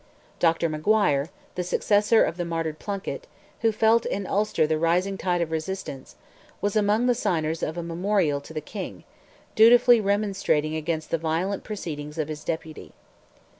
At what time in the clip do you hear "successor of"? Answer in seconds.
1.63-2.35